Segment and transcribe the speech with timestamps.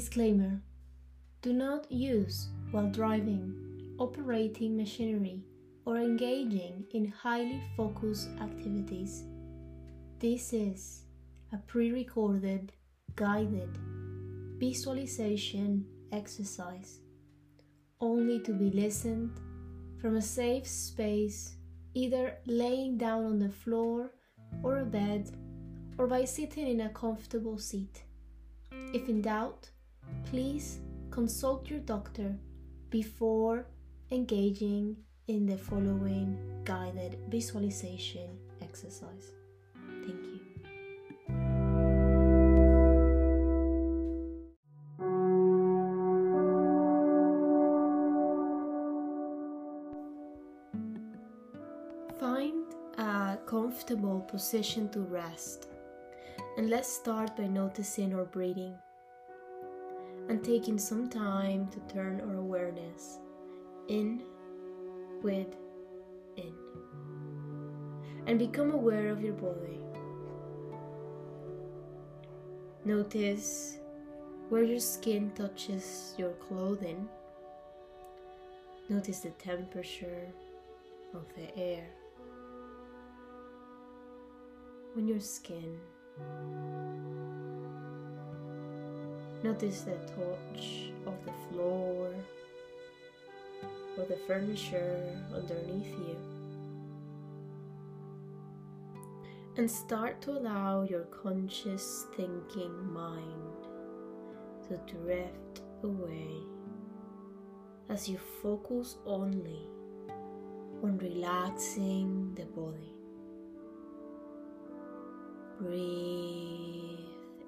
[0.00, 0.62] Disclaimer
[1.42, 3.52] Do not use while driving,
[3.98, 5.44] operating machinery,
[5.84, 9.24] or engaging in highly focused activities.
[10.18, 11.02] This is
[11.52, 12.72] a pre recorded,
[13.14, 13.76] guided
[14.56, 17.00] visualization exercise,
[18.00, 19.38] only to be listened
[20.00, 21.56] from a safe space,
[21.92, 24.12] either laying down on the floor
[24.62, 25.30] or a bed,
[25.98, 28.04] or by sitting in a comfortable seat.
[28.94, 29.68] If in doubt,
[30.24, 32.36] please consult your doctor
[32.90, 33.66] before
[34.10, 34.96] engaging
[35.28, 38.28] in the following guided visualization
[38.62, 39.32] exercise.
[40.04, 40.40] Thank you.
[52.18, 52.64] Find
[52.98, 55.68] a comfortable position to rest.
[56.56, 58.74] And let's start by noticing our breathing
[60.30, 63.18] and taking some time to turn our awareness
[63.88, 64.22] in
[65.24, 65.56] with
[66.36, 66.54] in
[68.28, 69.80] and become aware of your body.
[72.84, 73.78] Notice
[74.50, 77.08] where your skin touches your clothing.
[78.88, 80.28] Notice the temperature
[81.12, 81.88] of the air
[84.96, 85.76] on your skin.
[89.42, 92.12] Notice the touch of the floor
[93.96, 96.16] or the furniture underneath you.
[99.56, 103.66] And start to allow your conscious thinking mind
[104.68, 106.28] to drift away
[107.88, 109.66] as you focus only
[110.82, 112.94] on relaxing the body.
[115.58, 117.00] Breathe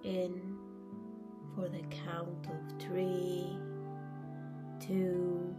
[0.04, 0.51] in
[1.54, 3.46] for the count of three,
[4.80, 5.54] two,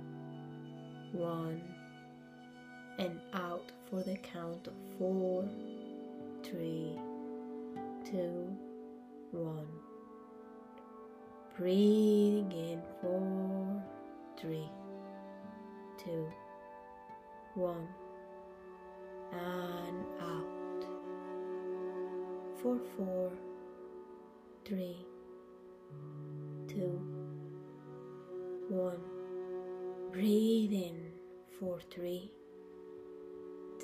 [1.11, 1.61] one,
[2.97, 5.47] and out for the count of four,
[6.43, 6.97] three,
[8.05, 8.55] two,
[9.31, 9.67] one.
[11.57, 13.83] Breathing in four,
[14.39, 14.69] three,
[16.03, 16.27] two,
[17.53, 17.87] one,
[19.31, 20.87] and out
[22.61, 23.31] for four,
[24.65, 25.05] three,
[26.73, 26.99] two,
[28.69, 28.99] one.
[30.11, 31.11] Breathe in
[31.59, 32.31] for three,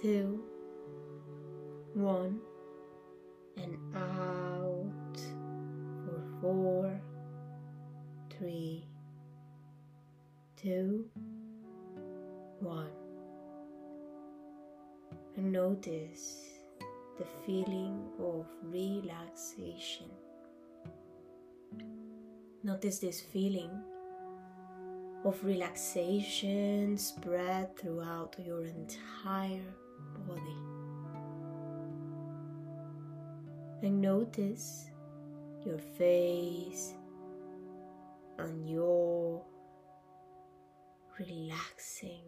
[0.01, 0.43] two,
[1.93, 2.39] one,
[3.57, 5.19] and out
[6.05, 7.01] for four,
[8.37, 8.85] three,
[10.55, 11.05] two,
[12.59, 12.89] one.
[15.37, 16.43] And notice
[17.17, 20.09] the feeling of relaxation.
[22.63, 23.71] Notice this feeling
[25.23, 29.73] of relaxation spread throughout your entire
[30.27, 30.57] body.
[33.81, 34.89] And notice
[35.65, 36.93] your face
[38.37, 39.41] and your
[41.19, 42.23] relaxing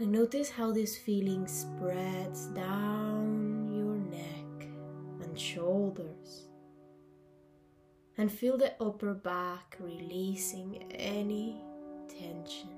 [0.00, 4.68] and notice how this feeling spreads down your neck
[5.22, 6.48] and shoulders.
[8.16, 11.60] And feel the upper back releasing any
[12.08, 12.70] tension.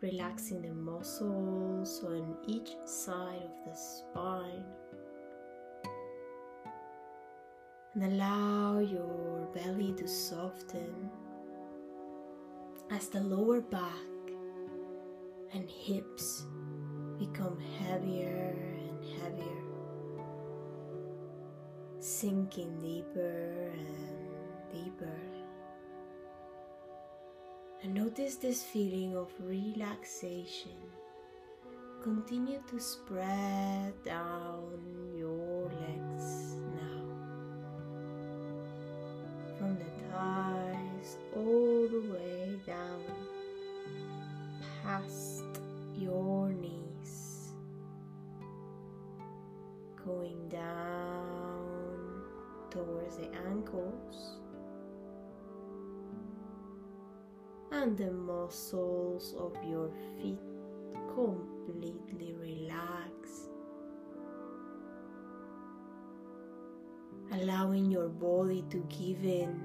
[0.00, 4.64] Relaxing the muscles on each side of the spine.
[7.94, 11.10] And allow your belly to soften
[12.90, 13.82] as the lower back
[15.52, 16.44] and hips
[17.18, 18.54] become heavier
[18.88, 19.65] and heavier,
[22.06, 25.18] sinking deeper and deeper.
[27.82, 30.78] And notice this feeling of relaxation
[32.04, 34.78] continue to spread down
[35.18, 37.02] your legs now.
[39.58, 43.02] From the thighs all the way down
[44.84, 45.45] past
[57.86, 60.40] and the muscles of your feet
[61.14, 63.48] completely relax.
[67.32, 69.60] Allowing your body to give in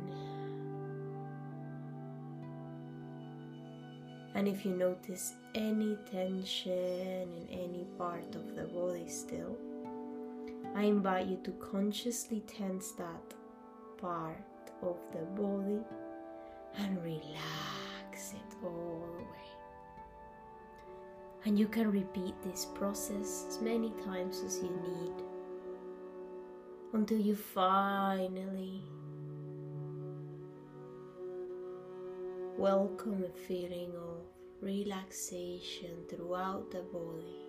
[4.34, 9.58] And if you notice any tension in any part of the body still,
[10.74, 13.34] I invite you to consciously tense that
[14.00, 15.82] part of the body
[16.78, 17.91] and relax
[18.30, 19.50] it all the way.
[21.46, 25.24] And you can repeat this process as many times as you need
[26.94, 28.84] until you finally
[32.58, 34.18] welcome a feeling of
[34.62, 37.48] relaxation throughout the body.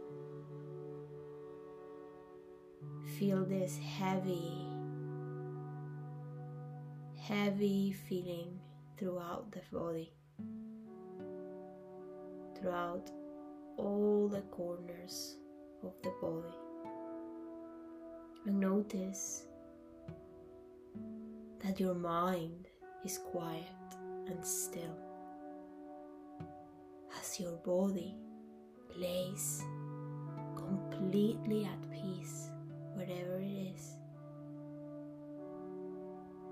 [3.19, 4.67] Feel this heavy,
[7.21, 8.59] heavy feeling
[8.97, 10.13] throughout the body,
[12.59, 13.11] throughout
[13.77, 15.37] all the corners
[15.83, 16.55] of the body.
[18.47, 19.47] And notice
[21.65, 22.69] that your mind
[23.05, 23.65] is quiet
[24.27, 24.99] and still
[27.21, 28.15] as your body
[28.97, 29.63] lays
[30.57, 32.51] completely at peace
[32.95, 33.97] wherever it is.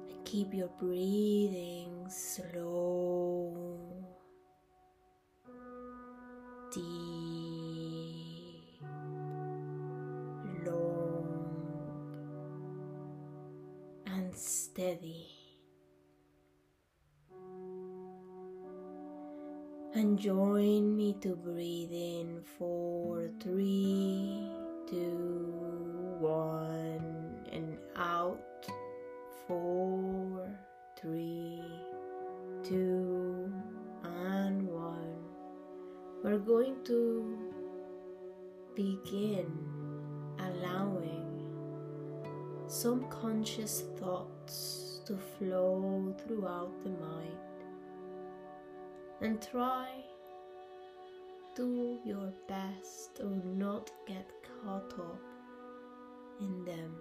[0.09, 3.87] And keep your breathing slow,
[6.73, 8.83] deep,
[10.67, 11.47] long,
[14.07, 15.27] and steady.
[19.93, 24.49] and join me to breathe in for three,
[24.89, 25.53] two,
[26.21, 28.51] one, and out
[29.51, 30.49] four,
[31.01, 31.40] three,
[36.47, 37.37] going to
[38.75, 39.47] begin
[40.39, 41.27] allowing
[42.67, 47.37] some conscious thoughts to flow throughout the mind
[49.21, 49.89] and try
[51.57, 54.27] do your best to not get
[54.63, 55.21] caught up
[56.41, 56.95] in them.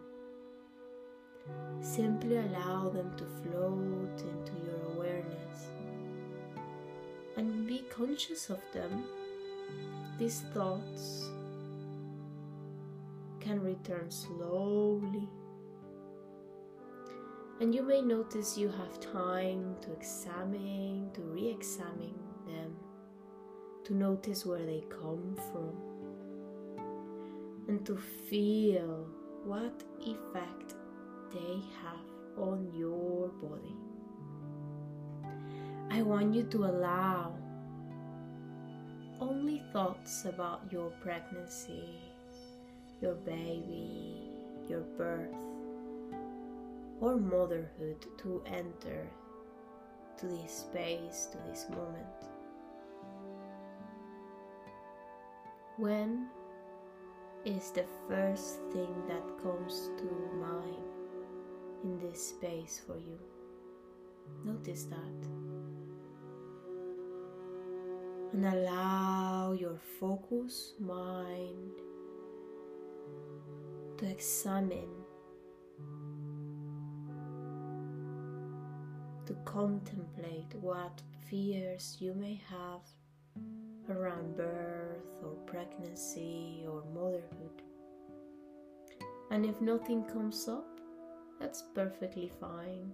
[1.82, 5.68] Simply allow them to float into your awareness
[7.38, 9.04] and be conscious of them.
[10.18, 11.30] These thoughts
[13.40, 15.30] can return slowly
[17.60, 22.74] and you may notice you have time to examine, to re examine them,
[23.84, 25.74] to notice where they come from,
[27.68, 29.06] and to feel
[29.44, 30.76] what effect
[31.34, 33.76] they have on your body.
[35.92, 37.36] I want you to allow
[39.22, 42.00] only thoughts about your pregnancy,
[43.02, 44.30] your baby,
[44.68, 45.36] your birth
[47.02, 49.08] or motherhood to enter
[50.18, 52.06] to this space, to this moment.
[55.78, 56.28] When
[57.46, 60.84] is the first thing that comes to mind
[61.84, 63.18] in this space for you?
[64.44, 65.49] Notice that.
[68.32, 71.72] And allow your focus mind
[73.98, 74.90] to examine
[79.26, 82.82] to contemplate what fears you may have
[83.90, 87.62] around birth or pregnancy or motherhood.
[89.32, 90.80] And if nothing comes up,
[91.40, 92.92] that's perfectly fine.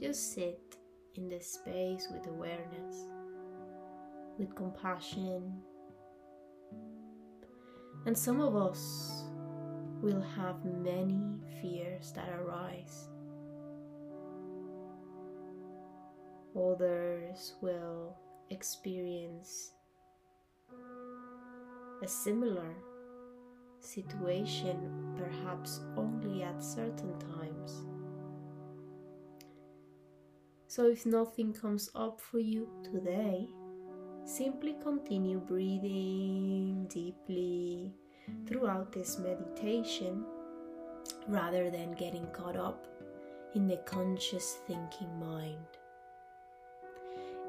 [0.00, 0.76] Just sit
[1.16, 3.06] in this space with awareness,
[4.38, 5.52] with compassion.
[8.06, 9.24] And some of us
[10.02, 13.08] will have many fears that arise
[16.56, 18.16] others will
[18.50, 19.72] experience
[22.02, 22.74] a similar
[23.80, 27.86] situation, perhaps only at certain times.
[30.68, 33.48] So, if nothing comes up for you today,
[34.24, 37.92] simply continue breathing deeply
[38.46, 40.24] throughout this meditation
[41.28, 42.86] rather than getting caught up
[43.54, 45.58] in the conscious thinking mind.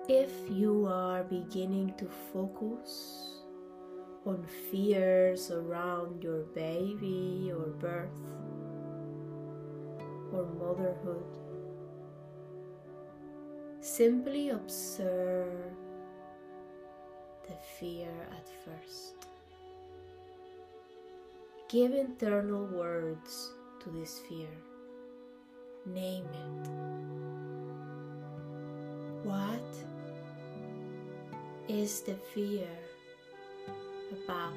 [0.10, 3.40] If you are beginning to focus
[4.26, 8.10] on fears around your baby or birth
[10.34, 11.24] or motherhood,
[13.80, 15.74] simply observe
[17.48, 19.28] the fear at first.
[21.70, 23.52] Give internal words
[23.84, 24.50] to this fear.
[25.86, 26.70] Name it.
[29.24, 29.72] What
[31.68, 32.68] is the fear
[34.12, 34.54] about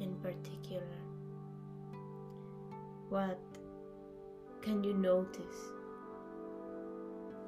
[0.00, 0.98] in particular?
[3.08, 3.38] What
[4.62, 5.72] can you notice?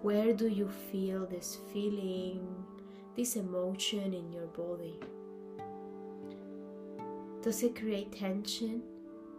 [0.02, 2.46] Where do you feel this feeling,
[3.16, 4.98] this emotion in your body?
[7.42, 8.82] Does it create tension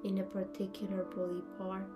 [0.04, 1.88] in a particular body part?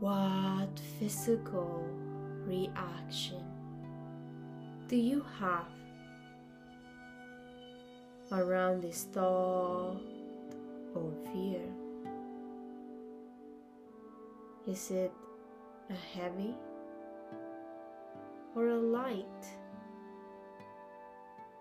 [0.00, 1.86] What physical
[2.46, 3.44] reaction
[4.88, 5.68] do you have
[8.32, 10.00] around this thought
[10.94, 11.62] or fear?
[14.66, 15.12] Is it
[15.90, 16.54] a heavy
[18.54, 19.46] or a light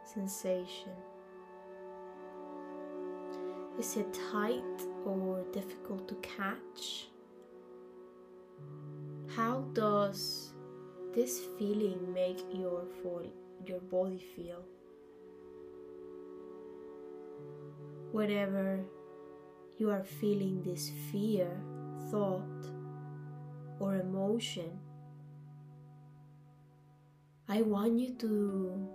[0.03, 0.91] sensation?
[3.79, 7.07] Is it tight or difficult to catch?
[9.35, 10.53] How does
[11.15, 12.85] this feeling make your
[13.65, 14.63] your body feel?
[18.11, 18.83] Whenever
[19.77, 21.49] you are feeling this fear,
[22.11, 22.65] thought,
[23.79, 24.79] or emotion,
[27.51, 28.87] I want you to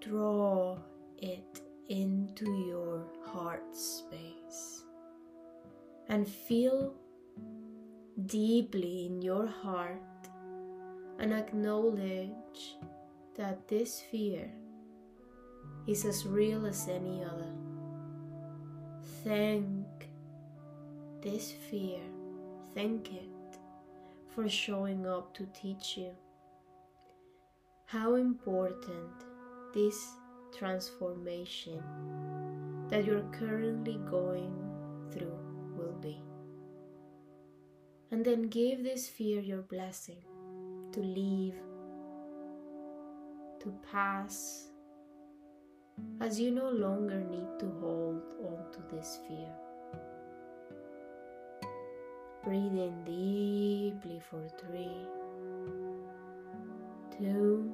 [0.00, 0.78] draw
[1.18, 4.84] it into your heart space
[6.08, 6.94] and feel
[8.24, 10.30] deeply in your heart
[11.18, 12.78] and acknowledge
[13.36, 14.50] that this fear
[15.86, 17.52] is as real as any other.
[19.22, 20.08] Thank
[21.20, 22.00] this fear,
[22.74, 23.58] thank it
[24.34, 26.16] for showing up to teach you
[27.86, 29.24] how important
[29.74, 29.98] this
[30.56, 31.82] transformation
[32.88, 34.54] that you're currently going
[35.10, 35.38] through
[35.76, 36.20] will be
[38.10, 40.22] and then give this fear your blessing
[40.92, 41.56] to leave,
[43.58, 44.68] to pass,
[46.20, 49.50] as you no longer need to hold on to this fear.
[52.44, 55.08] Breathe in deeply for three,
[57.18, 57.72] two,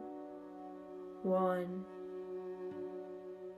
[1.23, 1.85] one,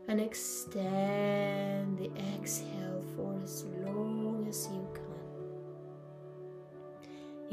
[0.08, 5.02] and extend the exhale for as long as you can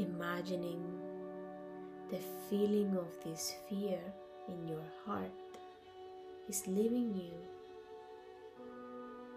[0.00, 0.82] imagining
[2.10, 2.18] the
[2.48, 4.00] feeling of this fear
[4.48, 5.30] in your heart
[6.48, 7.32] is leaving you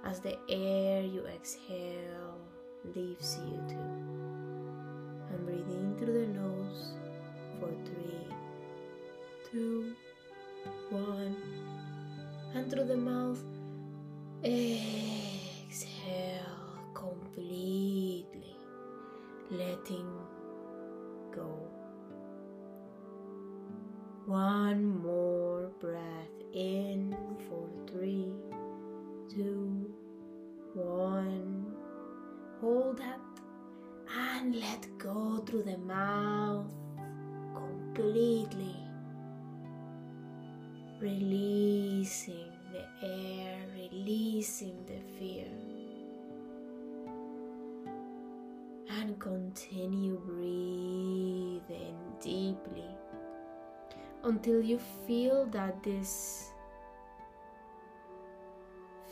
[0.05, 2.37] as the air you exhale
[2.95, 3.91] leaves you too.
[5.31, 6.93] And breathe in through the nose
[7.59, 8.27] for three,
[9.53, 9.95] two,
[10.89, 11.35] one,
[12.55, 13.39] and through the mouth.
[14.43, 15.69] Exhale
[16.95, 18.57] completely,
[19.51, 20.11] letting
[21.31, 21.69] go.
[24.25, 26.01] One more breath
[26.51, 27.15] in
[27.47, 28.33] for three,
[29.29, 29.93] two,
[30.73, 31.75] one.
[32.59, 33.19] Hold that
[34.17, 36.73] and let go through the mouth
[37.53, 38.82] completely.
[41.03, 45.51] Releasing the air, releasing the fear.
[48.87, 52.87] and continue breathing deeply
[54.23, 56.51] until you feel that this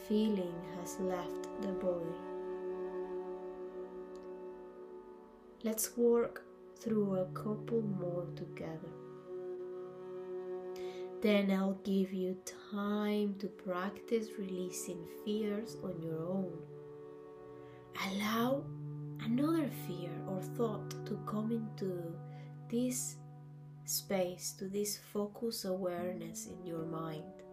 [0.08, 2.16] feeling has left the body.
[5.66, 6.46] Let's work
[6.80, 9.01] through a couple more together.
[11.22, 12.36] Then I'll give you
[12.72, 16.58] time to practice releasing fears on your own.
[18.08, 18.64] Allow
[19.24, 22.16] another fear or thought to come into
[22.70, 23.18] this
[23.86, 27.44] space, to this focus awareness in your mind,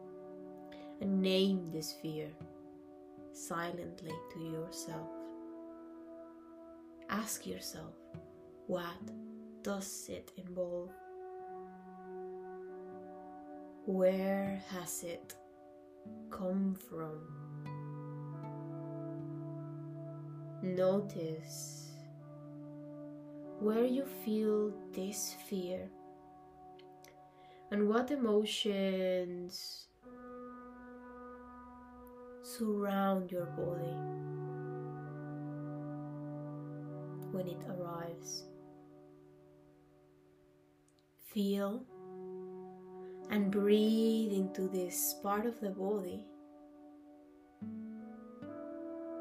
[1.02, 2.30] and name this fear
[3.32, 5.10] silently to yourself.
[7.10, 7.94] Ask yourself,
[8.66, 8.96] what
[9.62, 10.90] does it involve?
[13.88, 15.34] Where has it
[16.30, 17.22] come from?
[20.62, 21.88] Notice
[23.60, 25.88] where you feel this fear
[27.70, 29.86] and what emotions
[32.42, 33.96] surround your body
[37.32, 38.44] when it arrives.
[41.32, 41.86] Feel
[43.30, 46.22] and breathe into this part of the body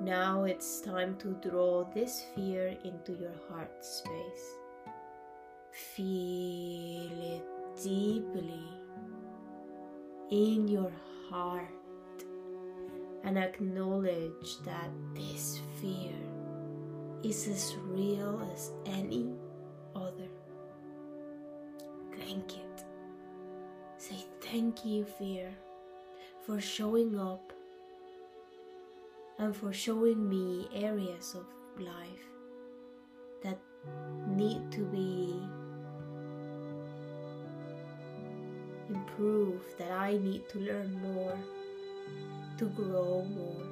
[0.08, 4.46] now it's time to draw this fear into your heart space.
[5.72, 7.44] Feel it
[7.84, 8.64] deeply
[10.30, 10.92] in your
[11.30, 12.24] heart
[13.24, 16.14] and acknowledge that this fear
[17.24, 19.34] is as real as any
[19.96, 20.30] other.
[22.18, 22.67] Thank it.
[24.52, 25.50] Thank you, fear,
[26.46, 27.52] for showing up
[29.38, 31.46] and for showing me areas of
[31.84, 32.24] life
[33.44, 33.60] that
[34.26, 35.36] need to be
[38.90, 41.38] improved, that I need to learn more,
[42.58, 43.64] to grow more.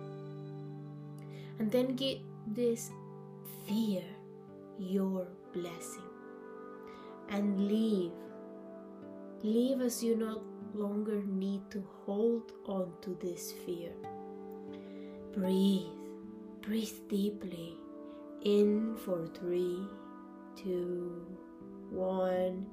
[1.58, 2.92] And then give this
[3.66, 4.04] fear
[4.78, 6.12] your blessing
[7.30, 8.12] and leave.
[9.42, 10.42] Leave as you no
[10.76, 13.92] longer need to hold on to this fear.
[15.34, 15.88] Breathe,
[16.62, 17.78] breathe deeply
[18.44, 19.88] in for three,
[20.56, 21.26] two,
[21.90, 22.68] one.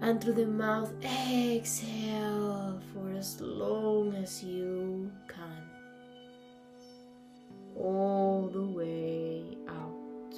[0.00, 5.62] And through the mouth, exhale for as long as you can.
[7.76, 10.34] All the way out.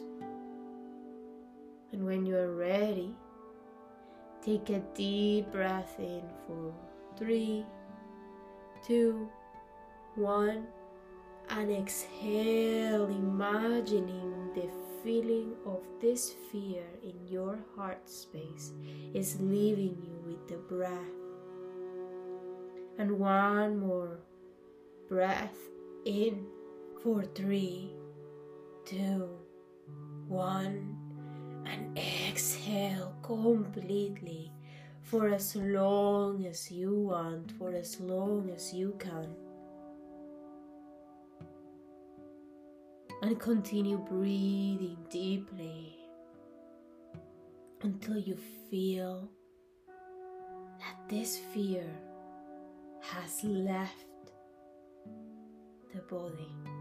[1.93, 3.15] And when you are ready,
[4.45, 6.73] take a deep breath in for
[7.17, 7.65] three,
[8.87, 9.29] two,
[10.15, 10.67] one
[11.51, 14.69] and exhale, imagining the
[15.03, 18.73] feeling of this fear in your heart space
[19.15, 20.91] is leaving you with the breath.
[22.99, 24.19] And one more
[25.09, 25.57] breath
[26.05, 26.47] in
[27.03, 27.93] for three,
[28.85, 29.29] two,
[30.27, 30.97] one,
[31.69, 34.53] and exhale completely
[35.03, 39.35] for as long as you want, for as long as you can.
[43.23, 45.97] and continue breathing deeply
[47.83, 48.37] until you
[48.71, 49.29] feel
[50.79, 51.85] that this fear
[53.01, 54.07] has left
[55.93, 56.78] the body.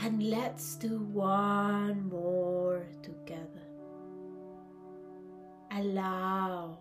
[0.00, 3.66] And let's do one more together.
[5.70, 6.78] Allow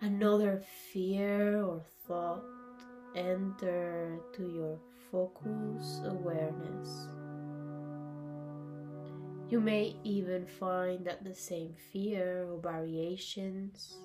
[0.00, 2.42] another fear or thought
[3.14, 4.78] enter to your
[5.10, 7.08] focus awareness.
[9.48, 13.96] You may even find that the same fear or variations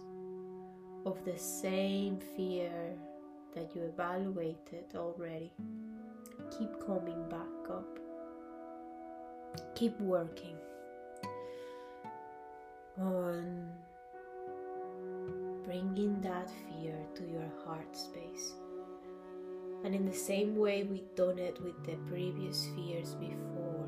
[1.05, 2.95] of the same fear
[3.53, 5.51] that you evaluated already
[6.57, 7.99] keep coming back up.
[9.73, 10.57] Keep working
[12.99, 13.67] on
[15.65, 18.53] bringing that fear to your heart space.
[19.83, 23.87] And in the same way we've done it with the previous fears before,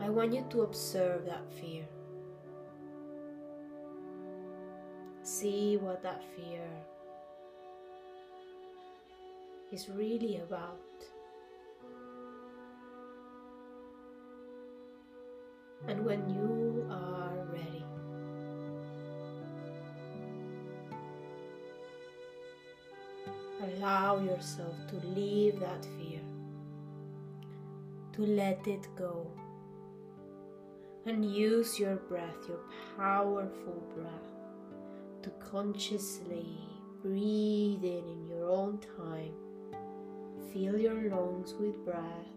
[0.00, 1.84] I want you to observe that fear.
[5.22, 6.68] See what that fear
[9.72, 10.78] is really about.
[15.86, 17.84] And when you are ready,
[23.62, 26.20] allow yourself to leave that fear,
[28.14, 29.30] to let it go,
[31.06, 32.60] and use your breath, your
[32.96, 34.30] powerful breath,
[35.22, 36.58] to consciously
[37.02, 39.34] breathe in in your own time.
[40.50, 42.32] Fill your lungs with breath,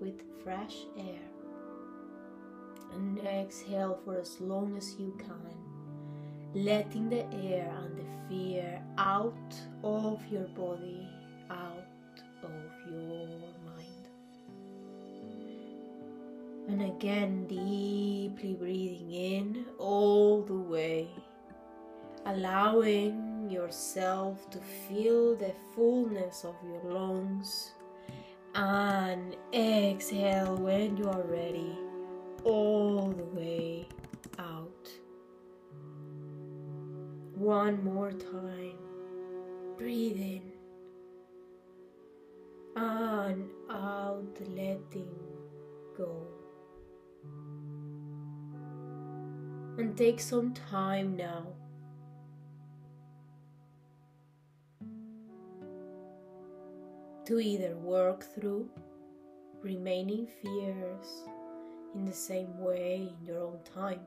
[0.00, 1.33] with fresh air,
[2.94, 5.54] and exhale for as long as you can
[6.54, 11.08] letting the air and the fear out of your body,
[11.50, 12.50] out of
[12.88, 13.26] your
[13.66, 14.08] mind.
[16.68, 21.10] And again, deeply breathing in all the way,
[22.26, 27.72] allowing yourself to feel the fullness of your lungs.
[28.54, 31.76] And exhale when you are ready,
[32.44, 33.88] all the way
[34.38, 34.88] out.
[37.34, 38.78] One more time.
[39.76, 40.52] Breathe in
[42.76, 45.08] and out, letting
[45.96, 46.26] go.
[49.78, 51.46] And take some time now
[57.26, 58.68] to either work through
[59.62, 61.24] remaining fears
[61.94, 64.00] in the same way in your own time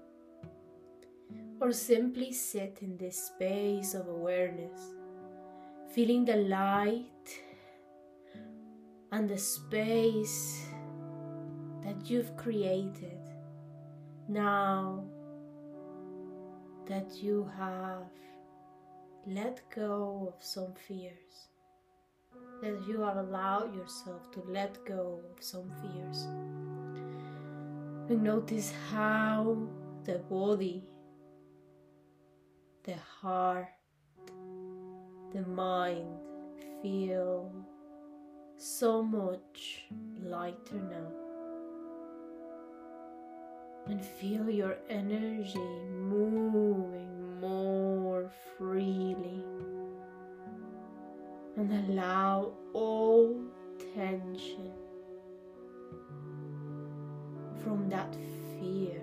[1.59, 4.79] or simply sit in this space of awareness,
[5.93, 7.29] feeling the light
[9.11, 10.65] and the space
[11.83, 13.19] that you've created
[14.27, 15.03] now
[16.87, 18.11] that you have
[19.25, 21.47] let go of some fears
[22.61, 26.27] that you have allowed yourself to let go of some fears.
[28.09, 29.57] And notice how
[30.05, 30.81] the body,
[32.83, 33.67] the heart,
[35.33, 36.07] the mind
[36.81, 37.51] feel
[38.55, 39.83] so much
[40.23, 41.11] lighter now.
[43.87, 45.59] And feel your energy
[45.91, 49.43] moving more freely.
[51.57, 53.35] And allow all
[53.93, 54.71] tension
[57.63, 58.13] from that
[58.59, 59.01] fear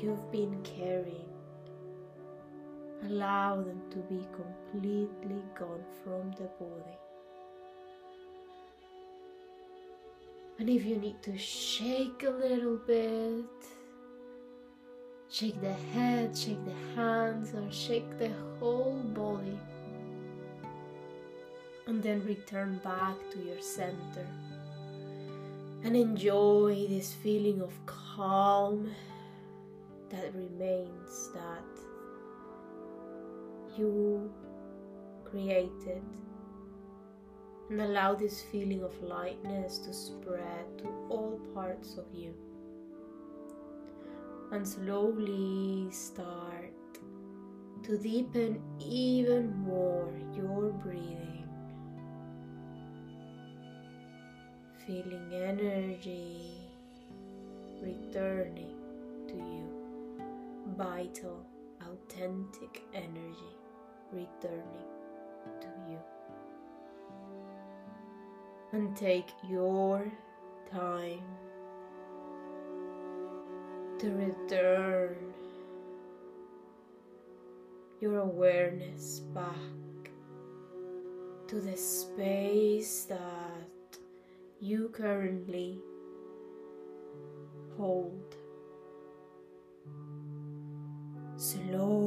[0.00, 1.28] you've been carrying.
[3.04, 6.98] Allow them to be completely gone from the body.
[10.58, 13.44] And if you need to shake a little bit,
[15.28, 19.58] shake the head, shake the hands, or shake the whole body.
[21.86, 24.26] And then return back to your center
[25.84, 28.90] and enjoy this feeling of calm
[30.10, 31.64] that remains that
[33.78, 34.30] you
[35.24, 36.02] created
[37.68, 42.32] and allow this feeling of lightness to spread to all parts of you.
[44.52, 46.72] And slowly start
[47.82, 51.45] to deepen even more your breathing.
[54.86, 56.60] Feeling energy
[57.82, 58.76] returning
[59.26, 59.68] to you.
[60.76, 61.44] Vital,
[61.80, 63.56] authentic energy
[64.12, 64.86] returning
[65.60, 65.98] to you
[68.72, 70.12] and take your
[70.70, 71.24] time
[73.98, 75.16] to return
[78.00, 80.12] your awareness back
[81.48, 83.35] to the space that
[84.60, 85.78] you currently
[87.76, 88.36] hold.
[91.36, 92.06] Slowly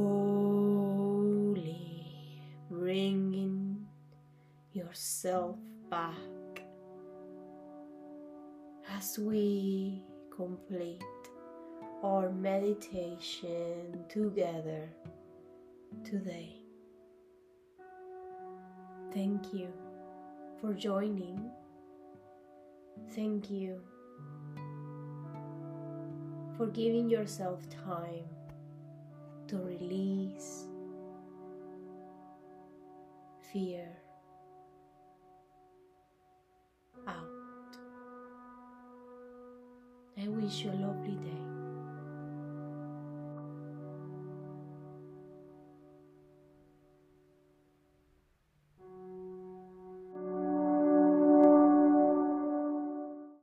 [2.72, 3.86] bringing
[4.74, 5.58] yourself
[5.92, 6.16] back
[8.92, 10.02] as we
[10.36, 11.04] complete
[12.02, 14.90] our meditation together
[16.04, 16.56] today.
[19.14, 19.68] Thank you
[20.60, 21.52] for joining.
[23.16, 23.82] Thank you
[26.58, 28.28] for giving yourself time
[29.48, 30.66] to release
[33.52, 33.88] fear
[37.08, 37.78] out.
[40.22, 41.59] I wish you a lovely day.